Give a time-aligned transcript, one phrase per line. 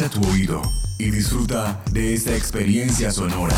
[0.00, 0.62] Agudiza tu oído
[0.98, 3.54] y disfruta de esta experiencia sonora.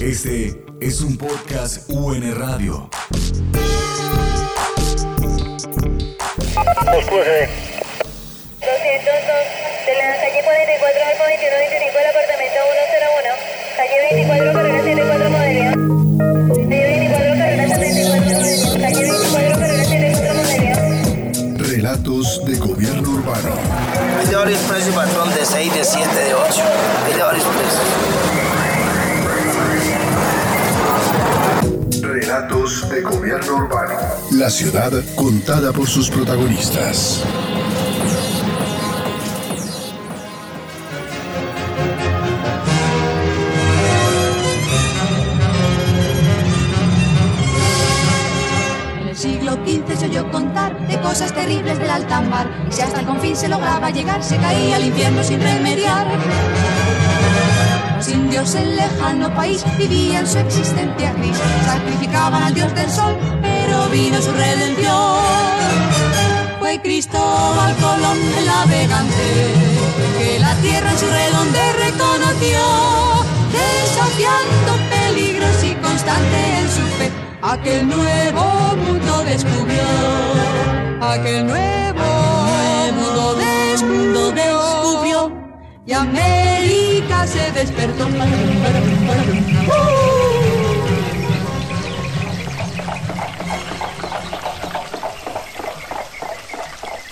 [0.00, 2.88] Este es un podcast UN Radio.
[9.86, 12.58] de la calle 44 al 2125 del apartamento
[12.94, 13.34] 101,
[13.76, 15.93] calle 24 carrera 74 modelo.
[21.56, 23.54] Relatos de gobierno urbano.
[24.18, 26.62] Hay de varios precios, patrón, de 6, de 7, de 8.
[27.06, 27.82] Hay de varios precios.
[32.02, 33.94] Relatos de gobierno urbano.
[34.32, 37.24] La ciudad contada por sus protagonistas.
[50.32, 52.46] Contar de cosas terribles del alta mar.
[52.68, 56.06] Y si hasta el confín se lograba llegar, se caía al infierno sin remediar.
[57.96, 61.36] Los indios en lejano país vivían su existencia gris.
[61.64, 65.14] Sacrificaban al dios del sol, pero vino su redención.
[66.58, 69.54] Fue Cristóbal Colón el navegante,
[70.18, 72.60] que la tierra en su redonde reconoció,
[73.52, 77.10] desafiando peligros y constante en su fe,
[77.44, 79.82] aquel nuevo mundo descubrió,
[81.00, 82.04] aquel nuevo
[82.94, 85.32] mundo descubrió,
[85.86, 88.08] y América se despertó.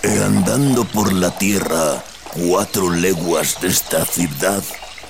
[0.02, 2.02] E andando por la tierra
[2.34, 4.62] cuatro leguas de esta ciudad,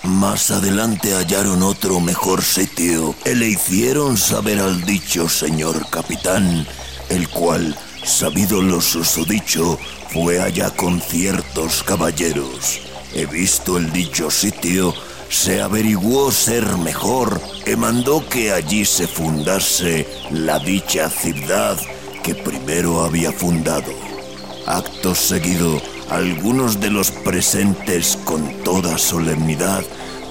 [0.05, 6.67] más adelante hallaron otro mejor sitio y le hicieron saber al dicho señor capitán,
[7.09, 9.79] el cual, sabido lo susodicho,
[10.11, 12.81] fue allá con ciertos caballeros.
[13.15, 14.95] He visto el dicho sitio,
[15.29, 21.79] se averiguó ser mejor y mandó que allí se fundase la dicha ciudad
[22.23, 23.93] que primero había fundado.
[24.67, 25.81] Acto seguido,
[26.15, 29.83] algunos de los presentes con toda solemnidad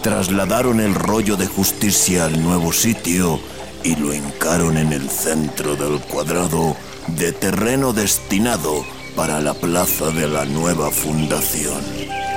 [0.04, 3.40] trasladaron el rollo de justicia al nuevo sitio
[3.84, 6.76] y lo hincaron en el centro del cuadrado
[7.08, 12.31] de terreno destinado para la plaza de la nueva fundación.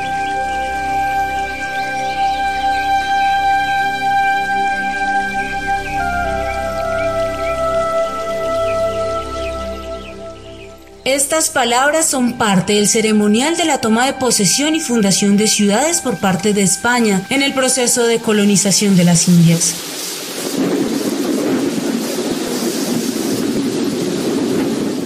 [11.14, 16.00] Estas palabras son parte del ceremonial de la toma de posesión y fundación de ciudades
[16.00, 19.76] por parte de España en el proceso de colonización de las Indias.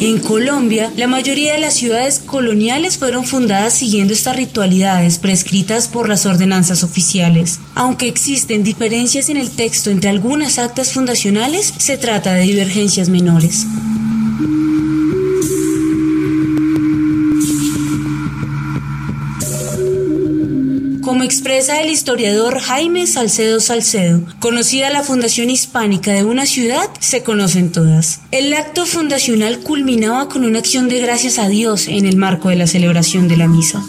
[0.01, 6.09] En Colombia, la mayoría de las ciudades coloniales fueron fundadas siguiendo estas ritualidades prescritas por
[6.09, 7.61] las ordenanzas oficiales.
[7.75, 13.67] Aunque existen diferencias en el texto entre algunas actas fundacionales, se trata de divergencias menores.
[21.19, 27.25] Como expresa el historiador Jaime Salcedo Salcedo, conocida la fundación hispánica de una ciudad, se
[27.25, 28.21] conocen todas.
[28.31, 32.55] El acto fundacional culminaba con una acción de gracias a Dios en el marco de
[32.55, 33.83] la celebración de la misa.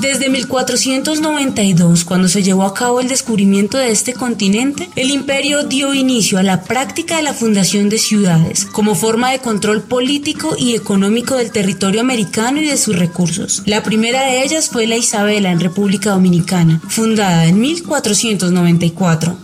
[0.00, 5.92] Desde 1492, cuando se llevó a cabo el descubrimiento de este continente, el imperio dio
[5.92, 10.76] inicio a la práctica de la fundación de ciudades como forma de control político y
[10.76, 13.62] económico del territorio americano y de sus recursos.
[13.66, 19.36] La primera de ellas fue la Isabela en República Dominicana, fundada en 1494.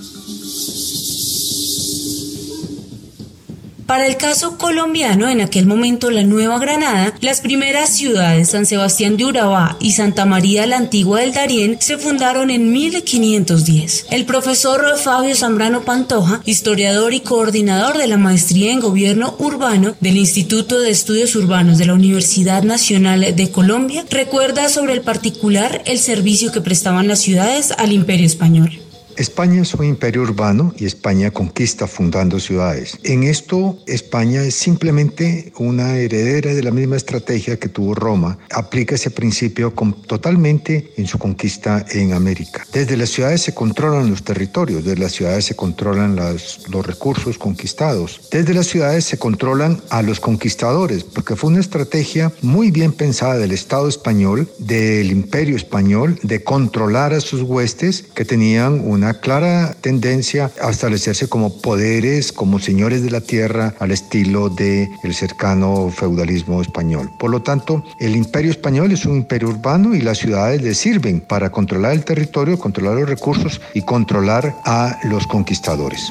[3.86, 9.18] Para el caso colombiano, en aquel momento la Nueva Granada, las primeras ciudades San Sebastián
[9.18, 14.06] de Urabá y Santa María la Antigua del Darién se fundaron en 1510.
[14.10, 20.16] El profesor Fabio Zambrano Pantoja, historiador y coordinador de la maestría en gobierno urbano del
[20.16, 25.98] Instituto de Estudios Urbanos de la Universidad Nacional de Colombia, recuerda sobre el particular el
[25.98, 28.80] servicio que prestaban las ciudades al Imperio Español.
[29.16, 32.98] España es un imperio urbano y España conquista fundando ciudades.
[33.04, 38.38] En esto, España es simplemente una heredera de la misma estrategia que tuvo Roma.
[38.50, 39.72] Aplica ese principio
[40.06, 42.66] totalmente en su conquista en América.
[42.72, 48.20] Desde las ciudades se controlan los territorios, desde las ciudades se controlan los recursos conquistados,
[48.30, 53.38] desde las ciudades se controlan a los conquistadores, porque fue una estrategia muy bien pensada
[53.38, 59.74] del Estado español, del imperio español, de controlar a sus huestes que tenían una clara
[59.82, 65.90] tendencia a establecerse como poderes, como señores de la tierra, al estilo del el cercano
[65.90, 67.10] feudalismo español.
[67.18, 71.20] Por lo tanto, el imperio español es un imperio urbano y las ciudades le sirven
[71.20, 76.10] para controlar el territorio, controlar los recursos y controlar a los conquistadores.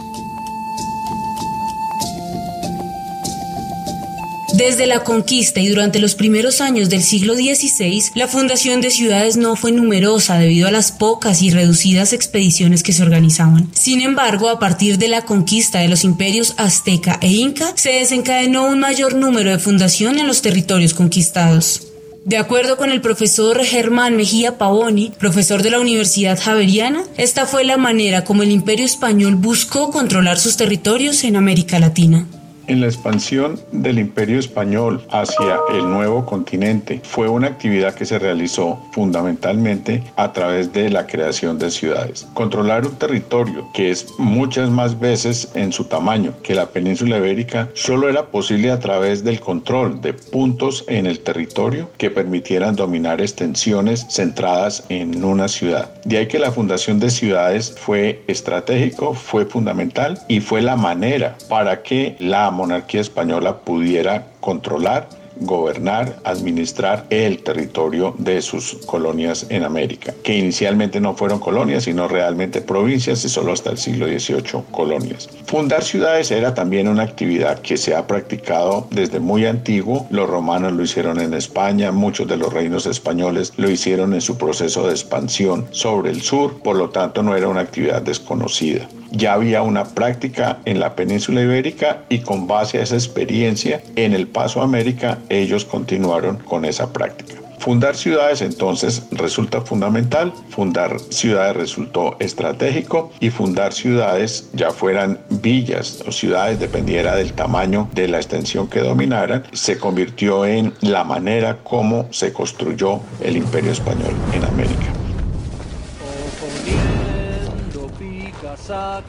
[4.54, 9.36] Desde la conquista y durante los primeros años del siglo XVI, la fundación de ciudades
[9.36, 13.72] no fue numerosa debido a las pocas y reducidas expediciones que se organizaban.
[13.74, 18.68] Sin embargo, a partir de la conquista de los imperios azteca e inca, se desencadenó
[18.68, 21.88] un mayor número de fundación en los territorios conquistados.
[22.24, 27.64] De acuerdo con el profesor Germán Mejía Pavoni, profesor de la Universidad Javeriana, esta fue
[27.64, 32.28] la manera como el imperio español buscó controlar sus territorios en América Latina.
[32.66, 38.20] En la expansión del imperio español hacia el nuevo continente fue una actividad que se
[38.20, 42.26] realizó fundamentalmente a través de la creación de ciudades.
[42.34, 47.68] Controlar un territorio que es muchas más veces en su tamaño que la península ibérica
[47.74, 53.20] solo era posible a través del control de puntos en el territorio que permitieran dominar
[53.20, 55.94] extensiones centradas en una ciudad.
[56.06, 61.36] De ahí que la fundación de ciudades fue estratégico, fue fundamental y fue la manera
[61.50, 69.64] para que la monarquía española pudiera controlar gobernar, administrar el territorio de sus colonias en
[69.64, 74.64] América, que inicialmente no fueron colonias, sino realmente provincias y solo hasta el siglo XVIII
[74.72, 75.30] colonias.
[75.46, 80.08] Fundar ciudades era también una actividad que se ha practicado desde muy antiguo.
[80.10, 84.38] Los romanos lo hicieron en España, muchos de los reinos españoles lo hicieron en su
[84.38, 89.34] proceso de expansión sobre el sur, por lo tanto no era una actividad desconocida ya
[89.34, 94.28] había una práctica en la península ibérica y con base a esa experiencia en el
[94.28, 97.36] paso a América ellos continuaron con esa práctica.
[97.64, 106.04] Fundar ciudades entonces resulta fundamental, fundar ciudades resultó estratégico y fundar ciudades, ya fueran villas
[106.06, 111.60] o ciudades, dependiera del tamaño de la extensión que dominaran, se convirtió en la manera
[111.64, 115.03] como se construyó el imperio español en América.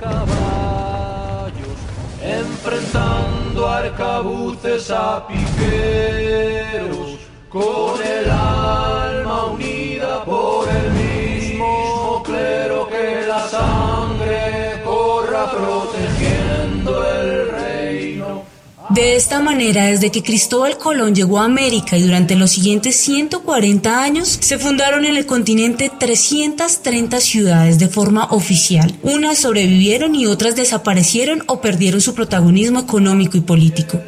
[0.00, 1.52] Caballos,
[2.20, 7.18] enfrentando arcabuces a piqueros,
[7.48, 17.23] con el alma unida por el mismo clero que la sangre corra protegiendo el
[18.94, 24.02] de esta manera, desde que Cristóbal Colón llegó a América y durante los siguientes 140
[24.02, 28.94] años, se fundaron en el continente 330 ciudades de forma oficial.
[29.02, 34.00] Unas sobrevivieron y otras desaparecieron o perdieron su protagonismo económico y político.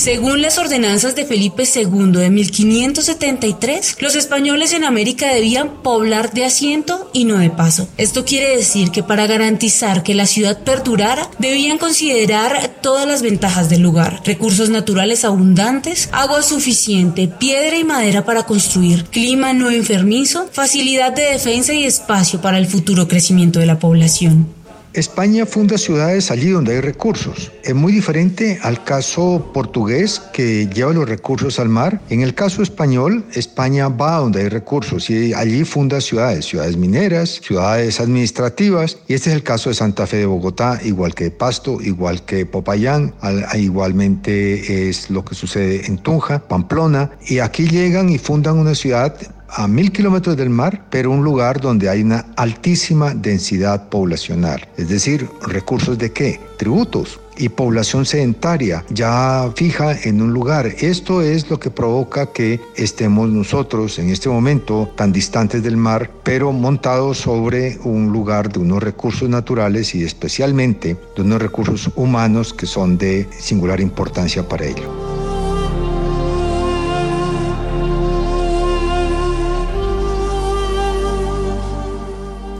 [0.00, 6.46] Según las ordenanzas de Felipe II de 1573, los españoles en América debían poblar de
[6.46, 7.86] asiento y no de paso.
[7.98, 13.68] Esto quiere decir que para garantizar que la ciudad perdurara, debían considerar todas las ventajas
[13.68, 20.48] del lugar, recursos naturales abundantes, agua suficiente, piedra y madera para construir, clima no enfermizo,
[20.50, 24.59] facilidad de defensa y espacio para el futuro crecimiento de la población.
[24.92, 27.52] España funda ciudades allí donde hay recursos.
[27.62, 32.00] Es muy diferente al caso portugués que lleva los recursos al mar.
[32.10, 37.40] En el caso español, España va donde hay recursos y allí funda ciudades, ciudades mineras,
[37.40, 38.98] ciudades administrativas.
[39.06, 42.44] Y este es el caso de Santa Fe de Bogotá, igual que Pasto, igual que
[42.44, 43.14] Popayán,
[43.54, 47.12] igualmente es lo que sucede en Tunja, Pamplona.
[47.28, 49.16] Y aquí llegan y fundan una ciudad
[49.52, 54.68] a mil kilómetros del mar, pero un lugar donde hay una altísima densidad poblacional.
[54.76, 56.40] Es decir, recursos de qué?
[56.56, 60.66] Tributos y población sedentaria ya fija en un lugar.
[60.78, 66.10] Esto es lo que provoca que estemos nosotros en este momento tan distantes del mar,
[66.22, 72.52] pero montados sobre un lugar de unos recursos naturales y especialmente de unos recursos humanos
[72.52, 75.19] que son de singular importancia para ello.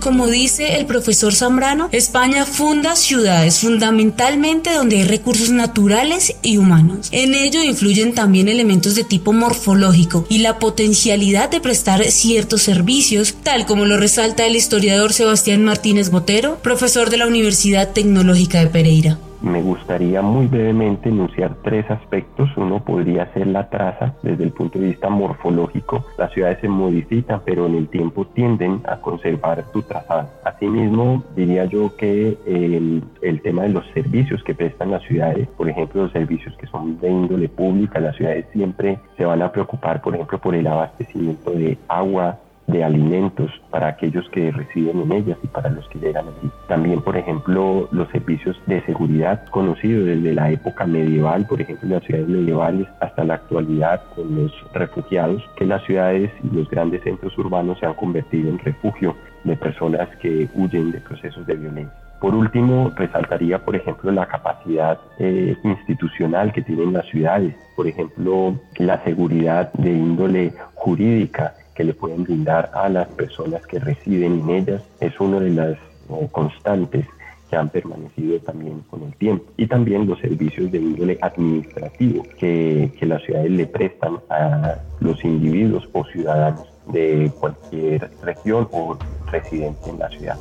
[0.01, 7.09] Como dice el profesor Zambrano, España funda ciudades fundamentalmente donde hay recursos naturales y humanos.
[7.13, 13.35] En ello influyen también elementos de tipo morfológico y la potencialidad de prestar ciertos servicios,
[13.43, 18.67] tal como lo resalta el historiador Sebastián Martínez Botero, profesor de la Universidad Tecnológica de
[18.69, 19.19] Pereira.
[19.43, 22.51] Me gustaría muy brevemente enunciar tres aspectos.
[22.59, 26.05] Uno podría ser la traza desde el punto de vista morfológico.
[26.19, 30.29] Las ciudades se modifican, pero en el tiempo tienden a conservar su trazado.
[30.45, 35.71] Asimismo, diría yo que el, el tema de los servicios que prestan las ciudades, por
[35.71, 40.03] ejemplo, los servicios que son de índole pública, las ciudades siempre se van a preocupar,
[40.03, 42.39] por ejemplo, por el abastecimiento de agua,
[42.71, 46.51] de alimentos para aquellos que residen en ellas y para los que llegan allí.
[46.69, 52.05] También, por ejemplo, los servicios de seguridad conocidos desde la época medieval, por ejemplo, las
[52.05, 57.37] ciudades medievales hasta la actualidad con los refugiados, que las ciudades y los grandes centros
[57.39, 62.11] urbanos se han convertido en refugio de personas que huyen de procesos de violencia.
[62.21, 68.61] Por último, resaltaría, por ejemplo, la capacidad eh, institucional que tienen las ciudades, por ejemplo,
[68.77, 74.51] la seguridad de índole jurídica, que le pueden brindar a las personas que residen en
[74.51, 77.07] ellas es una de las eh, constantes
[77.49, 79.45] que han permanecido también con el tiempo.
[79.57, 85.23] Y también los servicios de índole administrativo que, que las ciudades le prestan a los
[85.25, 88.97] individuos o ciudadanos de cualquier región o
[89.31, 90.39] residente en la ciudad.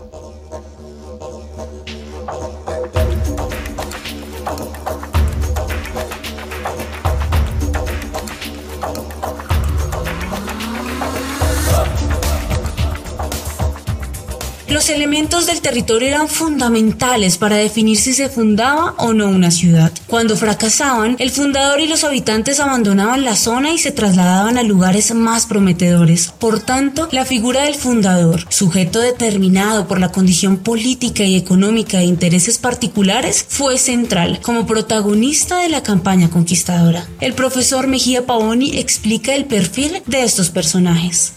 [14.70, 19.92] Los elementos del territorio eran fundamentales para definir si se fundaba o no una ciudad.
[20.06, 25.12] Cuando fracasaban, el fundador y los habitantes abandonaban la zona y se trasladaban a lugares
[25.16, 26.32] más prometedores.
[26.38, 32.06] Por tanto, la figura del fundador, sujeto determinado por la condición política y económica de
[32.06, 37.08] intereses particulares, fue central como protagonista de la campaña conquistadora.
[37.22, 41.34] El profesor Mejía Paoni explica el perfil de estos personajes.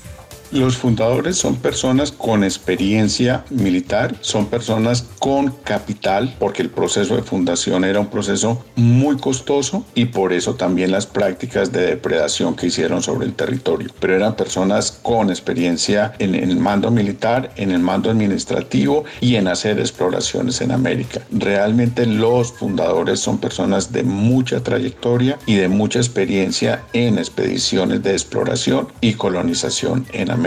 [0.53, 7.23] Los fundadores son personas con experiencia militar, son personas con capital, porque el proceso de
[7.23, 12.67] fundación era un proceso muy costoso y por eso también las prácticas de depredación que
[12.67, 13.89] hicieron sobre el territorio.
[13.99, 19.49] Pero eran personas con experiencia en, el mando militar, en el mando administrativo y en
[19.49, 21.23] hacer exploraciones en América.
[21.31, 28.13] Realmente los fundadores son personas de mucha trayectoria y de mucha experiencia en expediciones de
[28.13, 30.42] exploración y colonización en América.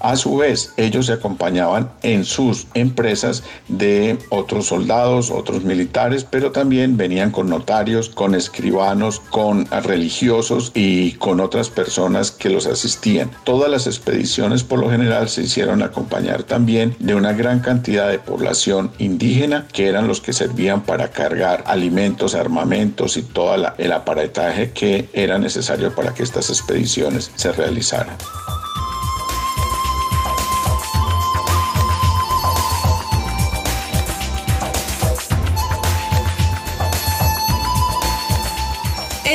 [0.00, 6.52] A su vez, ellos se acompañaban en sus empresas de otros soldados, otros militares, pero
[6.52, 13.30] también venían con notarios, con escribanos, con religiosos y con otras personas que los asistían.
[13.44, 18.18] Todas las expediciones por lo general se hicieron acompañar también de una gran cantidad de
[18.18, 24.72] población indígena que eran los que servían para cargar alimentos, armamentos y todo el aparataje
[24.72, 28.16] que era necesario para que estas expediciones se realizaran.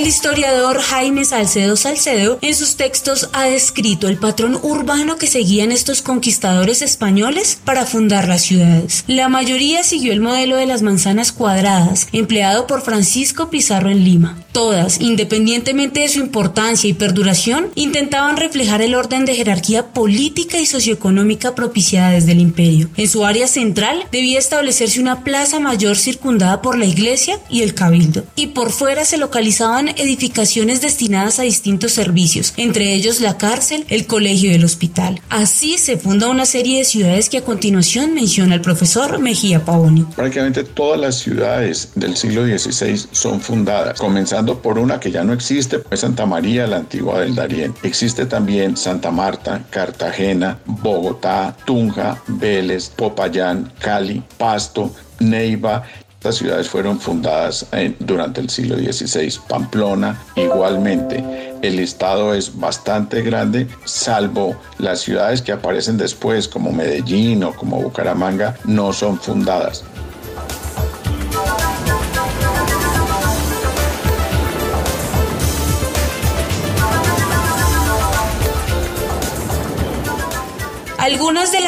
[0.06, 5.72] El historiador Jaime Salcedo Salcedo en sus textos ha descrito el patrón urbano que seguían
[5.72, 9.04] estos conquistadores españoles para fundar las ciudades.
[9.08, 14.38] La mayoría siguió el modelo de las manzanas cuadradas, empleado por Francisco Pizarro en Lima.
[14.52, 20.68] Todas, independientemente de su importancia y perduración, intentaban reflejar el orden de jerarquía política y
[20.68, 22.90] socioeconómica propiciada desde el imperio.
[22.96, 27.74] En su área central debía establecerse una plaza mayor circundada por la iglesia y el
[27.74, 33.86] cabildo, y por fuera se localizaban edificaciones destinadas a distintos servicios, entre ellos la cárcel,
[33.90, 35.22] el colegio y el hospital.
[35.30, 40.06] Así se funda una serie de ciudades que a continuación menciona el profesor Mejía Paoni.
[40.16, 45.34] Prácticamente todas las ciudades del siglo XVI son fundadas, comenzando por una que ya no
[45.34, 47.74] existe, pues Santa María, la antigua del Darién.
[47.84, 55.84] Existe también Santa Marta, Cartagena, Bogotá, Tunja, Vélez, Popayán, Cali, Pasto, Neiva
[56.26, 57.68] estas ciudades fueron fundadas
[58.00, 59.32] durante el siglo XVI.
[59.48, 61.24] Pamplona igualmente.
[61.62, 67.80] El estado es bastante grande, salvo las ciudades que aparecen después como Medellín o como
[67.80, 69.84] Bucaramanga, no son fundadas.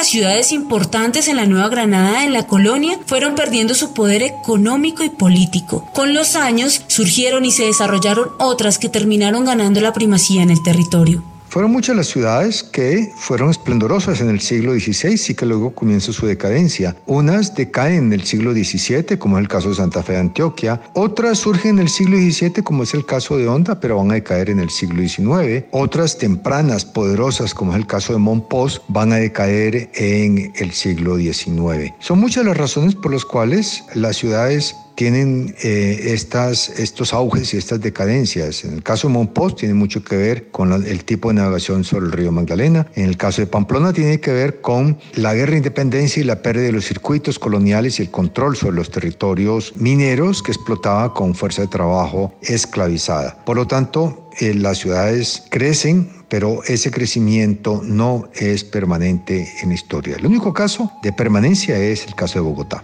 [0.07, 5.09] Ciudades importantes en la Nueva Granada en la colonia fueron perdiendo su poder económico y
[5.09, 5.87] político.
[5.93, 10.63] Con los años surgieron y se desarrollaron otras que terminaron ganando la primacía en el
[10.63, 11.23] territorio.
[11.57, 16.13] Fueron muchas las ciudades que fueron esplendorosas en el siglo XVI y que luego comienza
[16.13, 16.95] su decadencia.
[17.07, 20.79] Unas decaen en el siglo XVII, como es el caso de Santa Fe de Antioquia.
[20.93, 24.13] Otras surgen en el siglo XVII, como es el caso de Honda, pero van a
[24.13, 25.65] decaer en el siglo XIX.
[25.71, 31.17] Otras tempranas, poderosas, como es el caso de Montpós, van a decaer en el siglo
[31.17, 31.91] XIX.
[31.97, 37.79] Son muchas las razones por las cuales las ciudades tienen eh, estos auges y estas
[37.79, 38.63] decadencias.
[38.63, 42.07] En el caso de Monpós tiene mucho que ver con el tipo de navegación sobre
[42.07, 42.87] el río Magdalena.
[42.95, 46.41] En el caso de Pamplona tiene que ver con la guerra de independencia y la
[46.41, 51.35] pérdida de los circuitos coloniales y el control sobre los territorios mineros que explotaba con
[51.35, 53.37] fuerza de trabajo esclavizada.
[53.45, 59.75] Por lo tanto, eh, las ciudades crecen, pero ese crecimiento no es permanente en la
[59.75, 60.15] historia.
[60.15, 62.83] El único caso de permanencia es el caso de Bogotá.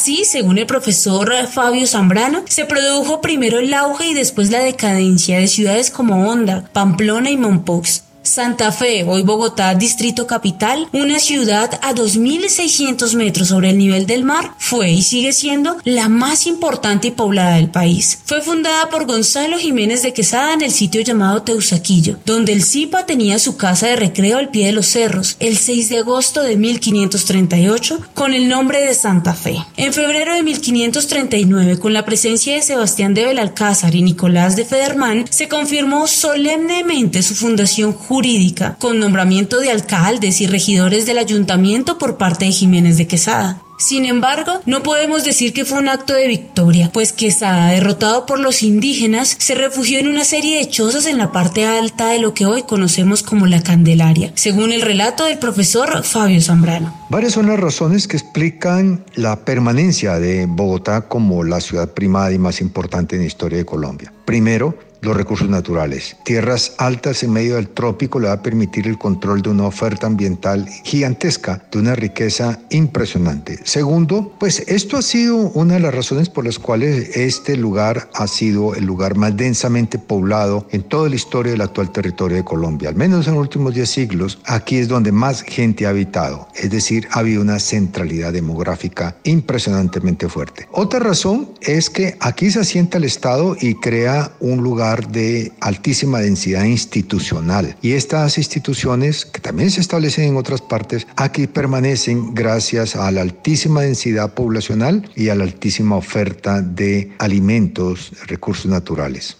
[0.00, 5.38] Así, según el profesor Fabio Zambrano, se produjo primero el auge y después la decadencia
[5.38, 8.04] de ciudades como Honda, Pamplona y Mompox.
[8.22, 14.24] Santa Fe, hoy Bogotá, Distrito Capital, una ciudad a 2.600 metros sobre el nivel del
[14.24, 18.18] mar, fue y sigue siendo la más importante y poblada del país.
[18.26, 23.06] Fue fundada por Gonzalo Jiménez de Quesada en el sitio llamado Teusaquillo, donde el Zipa
[23.06, 26.56] tenía su casa de recreo al pie de los cerros, el 6 de agosto de
[26.56, 29.56] 1538, con el nombre de Santa Fe.
[29.78, 35.24] En febrero de 1539, con la presencia de Sebastián de Belalcázar y Nicolás de Federman,
[35.30, 42.16] se confirmó solemnemente su fundación jurídica, con nombramiento de alcaldes y regidores del ayuntamiento por
[42.16, 43.62] parte de Jiménez de Quesada.
[43.78, 48.40] Sin embargo, no podemos decir que fue un acto de victoria, pues Quesada, derrotado por
[48.40, 52.34] los indígenas, se refugió en una serie de chozas en la parte alta de lo
[52.34, 56.92] que hoy conocemos como la Candelaria, según el relato del profesor Fabio Zambrano.
[57.10, 62.38] Varias son las razones que explican la permanencia de Bogotá como la ciudad primada y
[62.38, 64.12] más importante en la historia de Colombia.
[64.24, 66.16] Primero, los recursos naturales.
[66.24, 70.06] Tierras altas en medio del trópico le va a permitir el control de una oferta
[70.06, 73.58] ambiental gigantesca, de una riqueza impresionante.
[73.64, 78.26] Segundo, pues esto ha sido una de las razones por las cuales este lugar ha
[78.26, 82.88] sido el lugar más densamente poblado en toda la historia del actual territorio de Colombia.
[82.88, 86.48] Al menos en los últimos 10 siglos, aquí es donde más gente ha habitado.
[86.54, 90.68] Es decir, ha habido una centralidad demográfica impresionantemente fuerte.
[90.72, 96.18] Otra razón es que aquí se asienta el Estado y crea un lugar de altísima
[96.18, 97.76] densidad institucional.
[97.82, 103.22] Y estas instituciones, que también se establecen en otras partes, aquí permanecen gracias a la
[103.22, 109.36] altísima densidad poblacional y a la altísima oferta de alimentos, recursos naturales.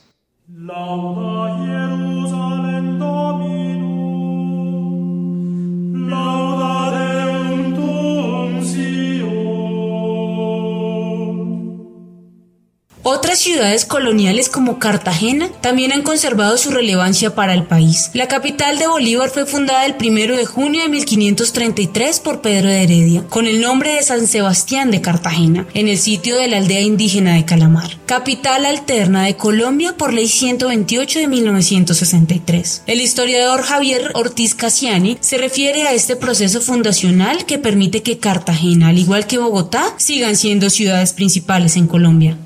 [13.03, 18.11] Otras ciudades coloniales como Cartagena también han conservado su relevancia para el país.
[18.13, 22.83] La capital de Bolívar fue fundada el 1 de junio de 1533 por Pedro de
[22.83, 26.83] Heredia, con el nombre de San Sebastián de Cartagena, en el sitio de la aldea
[26.83, 27.97] indígena de Calamar.
[28.05, 32.83] Capital alterna de Colombia por ley 128 de 1963.
[32.87, 38.89] El historiador Javier Ortiz Casiani se refiere a este proceso fundacional que permite que Cartagena,
[38.89, 42.37] al igual que Bogotá, sigan siendo ciudades principales en Colombia.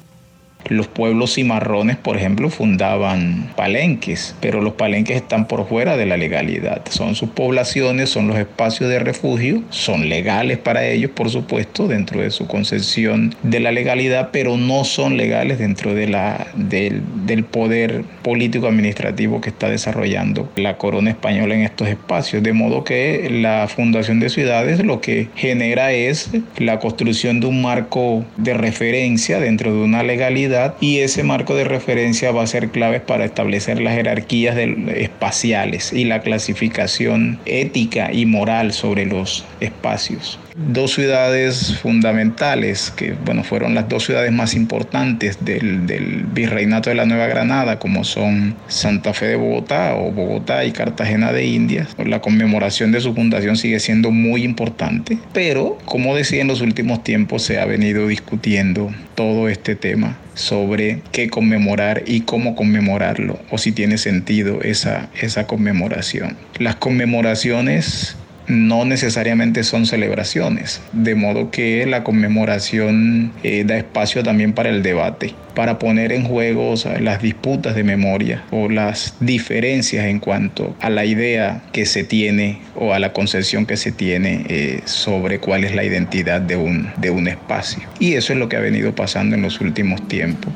[0.69, 6.17] Los pueblos cimarrones, por ejemplo, fundaban palenques, pero los palenques están por fuera de la
[6.17, 6.83] legalidad.
[6.91, 12.21] Son sus poblaciones, son los espacios de refugio, son legales para ellos, por supuesto, dentro
[12.21, 17.45] de su concepción de la legalidad, pero no son legales dentro de la, del, del
[17.45, 22.43] poder político administrativo que está desarrollando la corona española en estos espacios.
[22.43, 27.61] De modo que la fundación de ciudades lo que genera es la construcción de un
[27.61, 32.71] marco de referencia dentro de una legalidad y ese marco de referencia va a ser
[32.71, 40.39] clave para establecer las jerarquías espaciales y la clasificación ética y moral sobre los espacios
[40.57, 47.07] dos ciudades fundamentales, que bueno, fueron las dos ciudades más importantes del, virreinato de la
[47.07, 51.89] Nueva Granada, como son Santa Fe de Bogotá o Bogotá y Cartagena de Indias.
[52.05, 57.03] La conmemoración de su fundación sigue siendo muy importante, pero como decía en los últimos
[57.03, 63.59] tiempos se ha venido discutiendo todo este tema sobre qué conmemorar y cómo conmemorarlo, o
[63.59, 66.37] si tiene sentido esa, esa conmemoración.
[66.59, 74.53] Las conmemoraciones no necesariamente son celebraciones, de modo que la conmemoración eh, da espacio también
[74.53, 80.19] para el debate, para poner en juego las disputas de memoria o las diferencias en
[80.19, 84.81] cuanto a la idea que se tiene o a la concepción que se tiene eh,
[84.85, 87.83] sobre cuál es la identidad de un, de un espacio.
[87.99, 90.53] Y eso es lo que ha venido pasando en los últimos tiempos.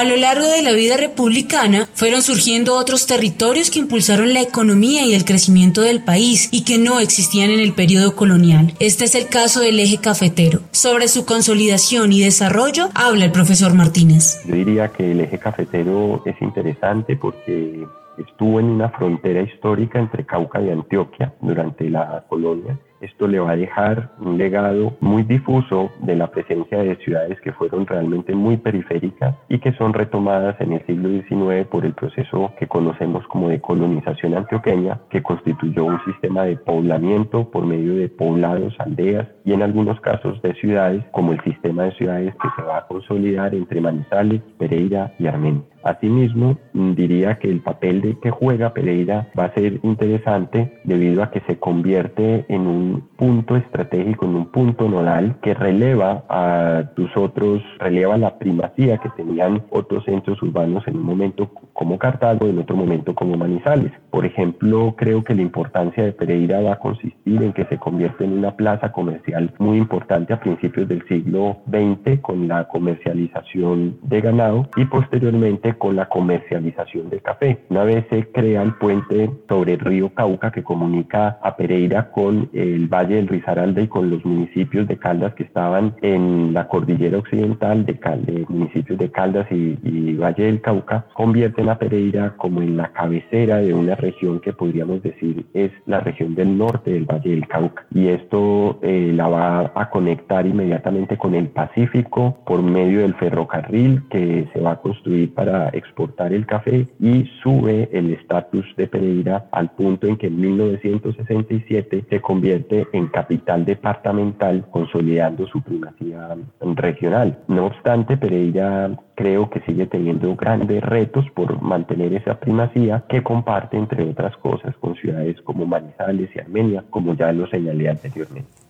[0.00, 5.04] A lo largo de la vida republicana fueron surgiendo otros territorios que impulsaron la economía
[5.04, 8.72] y el crecimiento del país y que no existían en el periodo colonial.
[8.80, 10.60] Este es el caso del eje cafetero.
[10.70, 14.40] Sobre su consolidación y desarrollo habla el profesor Martínez.
[14.46, 17.86] Yo diría que el eje cafetero es interesante porque
[18.16, 23.52] estuvo en una frontera histórica entre Cauca y Antioquia durante la colonia esto le va
[23.52, 28.56] a dejar un legado muy difuso de la presencia de ciudades que fueron realmente muy
[28.56, 33.48] periféricas y que son retomadas en el siglo XIX por el proceso que conocemos como
[33.48, 39.52] de colonización antioqueña, que constituyó un sistema de poblamiento por medio de poblados, aldeas y
[39.52, 43.52] en algunos casos de ciudades, como el sistema de ciudades que se va a consolidar
[43.52, 45.62] entre Manizales, Pereira y Armenia.
[45.82, 51.30] Asimismo, diría que el papel de que juega Pereira va a ser interesante debido a
[51.30, 57.16] que se convierte en un punto estratégico, en un punto nodal que releva a tus
[57.16, 62.58] otros, releva la primacía que tenían otros centros urbanos en un momento como Cartago, en
[62.58, 63.92] otro momento como Manizales.
[64.10, 68.24] Por ejemplo, creo que la importancia de Pereira va a consistir en que se convierte
[68.24, 74.20] en una plaza comercial muy importante a principios del siglo XX con la comercialización de
[74.20, 77.64] ganado y posteriormente con la comercialización del café.
[77.68, 82.48] Una vez se crea el puente sobre el río Cauca que comunica a Pereira con
[82.52, 87.18] el Valle del Risaralda y con los municipios de Caldas que estaban en la cordillera
[87.18, 92.92] occidental de, municipios de Caldas y, Valle del Cauca, convierten a Pereira como en la
[92.92, 97.46] cabecera de una región que podríamos decir es la región del norte del Valle del
[97.46, 97.86] Cauca.
[97.94, 104.48] Y esto eh, va a conectar inmediatamente con el Pacífico por medio del ferrocarril que
[104.52, 109.70] se va a construir para exportar el café y sube el estatus de Pereira al
[109.70, 117.38] punto en que en 1967 se convierte en capital departamental consolidando su primacía regional.
[117.48, 123.76] No obstante, Pereira creo que sigue teniendo grandes retos por mantener esa primacía que comparte,
[123.76, 128.69] entre otras cosas, con ciudades como Manizales y Armenia, como ya lo señalé anteriormente.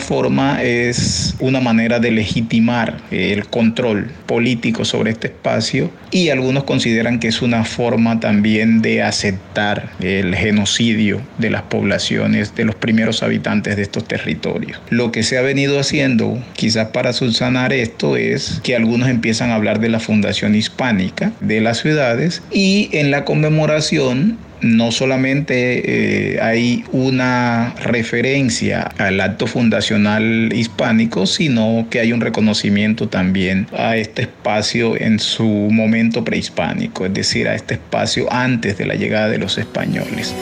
[0.61, 7.27] es una manera de legitimar el control político sobre este espacio y algunos consideran que
[7.27, 13.75] es una forma también de aceptar el genocidio de las poblaciones de los primeros habitantes
[13.75, 14.79] de estos territorios.
[14.89, 19.55] Lo que se ha venido haciendo, quizás para subsanar esto, es que algunos empiezan a
[19.55, 26.41] hablar de la fundación hispánica de las ciudades y en la conmemoración no solamente eh,
[26.41, 34.23] hay una referencia al acto fundacional hispánico, sino que hay un reconocimiento también a este
[34.23, 39.37] espacio en su momento prehispánico, es decir, a este espacio antes de la llegada de
[39.37, 40.35] los españoles.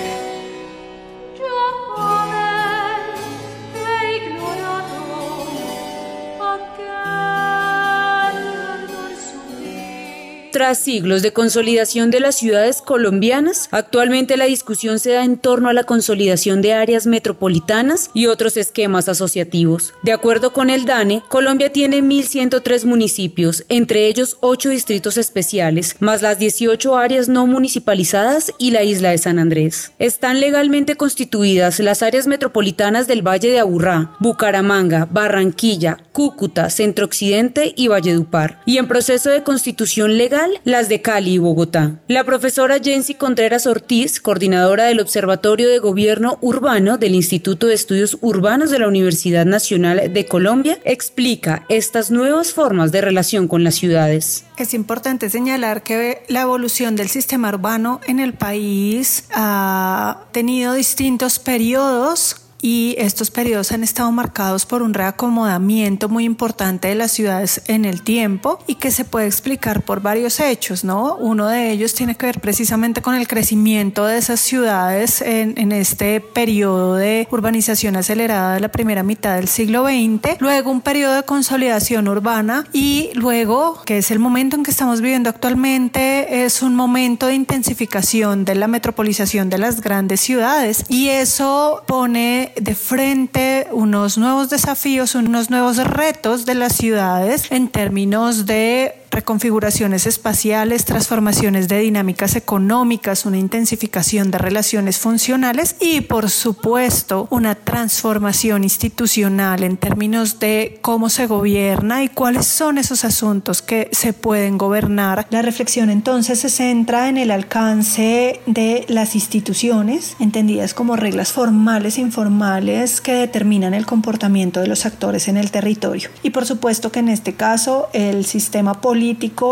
[10.56, 15.68] Tras siglos de consolidación de las ciudades colombianas, actualmente la discusión se da en torno
[15.68, 19.94] a la consolidación de áreas metropolitanas y otros esquemas asociativos.
[20.02, 26.22] De acuerdo con el DANE, Colombia tiene 1.103 municipios, entre ellos 8 distritos especiales, más
[26.22, 29.92] las 18 áreas no municipalizadas y la isla de San Andrés.
[30.00, 37.74] Están legalmente constituidas las áreas metropolitanas del Valle de Aburrá, Bucaramanga, Barranquilla, Cúcuta, Centro Occidente
[37.76, 42.00] y Valledupar, y en proceso de constitución legal las de Cali y Bogotá.
[42.08, 48.18] La profesora Jensi Contreras Ortiz, coordinadora del Observatorio de Gobierno Urbano del Instituto de Estudios
[48.22, 53.76] Urbanos de la Universidad Nacional de Colombia, explica estas nuevas formas de relación con las
[53.76, 54.46] ciudades.
[54.58, 61.40] Es importante señalar que la evolución del sistema urbano en el país ha tenido distintos
[61.40, 67.62] periodos y estos periodos han estado marcados por un reacomodamiento muy importante de las ciudades
[67.68, 71.16] en el tiempo y que se puede explicar por varios hechos, ¿no?
[71.18, 75.72] Uno de ellos tiene que ver precisamente con el crecimiento de esas ciudades en, en
[75.72, 81.14] este periodo de urbanización acelerada de la primera mitad del siglo XX, luego un periodo
[81.16, 86.62] de consolidación urbana y luego, que es el momento en que estamos viviendo actualmente, es
[86.62, 92.76] un momento de intensificación de la metropolización de las grandes ciudades y eso pone de
[92.76, 100.84] frente unos nuevos desafíos, unos nuevos retos de las ciudades en términos de reconfiguraciones espaciales,
[100.84, 109.64] transformaciones de dinámicas económicas, una intensificación de relaciones funcionales y por supuesto una transformación institucional
[109.64, 115.28] en términos de cómo se gobierna y cuáles son esos asuntos que se pueden gobernar.
[115.30, 121.98] La reflexión entonces se centra en el alcance de las instituciones, entendidas como reglas formales
[121.98, 126.10] e informales que determinan el comportamiento de los actores en el territorio.
[126.22, 129.05] Y por supuesto que en este caso el sistema político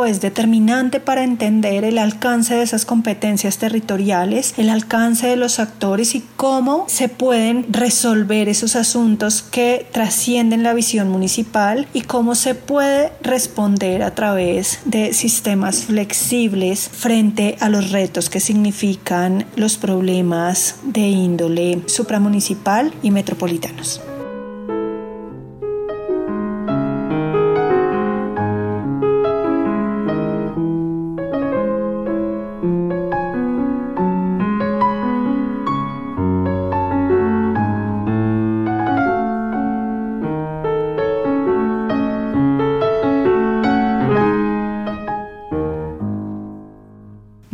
[0.05, 6.15] es determinante para entender el alcance de esas competencias territoriales, el alcance de los actores
[6.15, 12.55] y cómo se pueden resolver esos asuntos que trascienden la visión municipal y cómo se
[12.55, 20.75] puede responder a través de sistemas flexibles frente a los retos que significan los problemas
[20.83, 24.01] de índole supramunicipal y metropolitanos.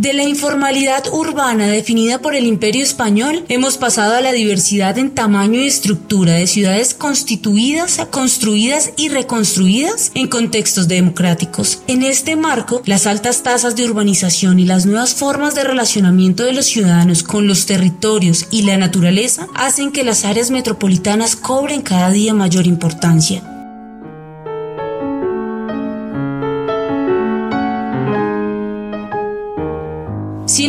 [0.09, 5.11] De la informalidad urbana definida por el imperio español, hemos pasado a la diversidad en
[5.11, 11.83] tamaño y estructura de ciudades constituidas, construidas y reconstruidas en contextos democráticos.
[11.85, 16.53] En este marco, las altas tasas de urbanización y las nuevas formas de relacionamiento de
[16.53, 22.09] los ciudadanos con los territorios y la naturaleza hacen que las áreas metropolitanas cobren cada
[22.09, 23.58] día mayor importancia.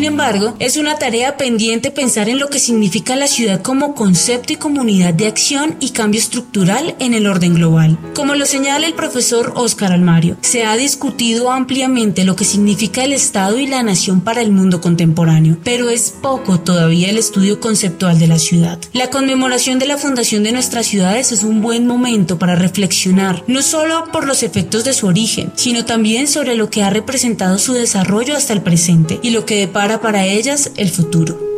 [0.00, 4.54] Sin embargo, es una tarea pendiente pensar en lo que significa la ciudad como concepto
[4.54, 7.98] y comunidad de acción y cambio estructural en el orden global.
[8.14, 13.12] Como lo señala el profesor Óscar Almario, se ha discutido ampliamente lo que significa el
[13.12, 18.18] Estado y la nación para el mundo contemporáneo, pero es poco todavía el estudio conceptual
[18.18, 18.78] de la ciudad.
[18.94, 23.60] La conmemoración de la fundación de nuestras ciudades es un buen momento para reflexionar, no
[23.60, 27.74] solo por los efectos de su origen, sino también sobre lo que ha representado su
[27.74, 31.50] desarrollo hasta el presente y lo que depara para ellas el futuro.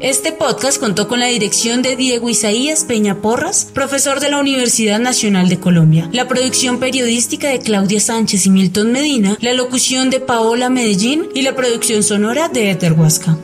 [0.00, 4.98] Este podcast contó con la dirección de Diego Isaías Peña Porras, profesor de la Universidad
[4.98, 10.20] Nacional de Colombia, la producción periodística de Claudia Sánchez y Milton Medina, la locución de
[10.20, 13.38] Paola Medellín y la producción sonora de Ether Huasca.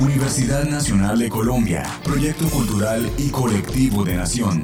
[0.00, 4.62] Universidad Nacional de Colombia, Proyecto Cultural y Colectivo de Nación.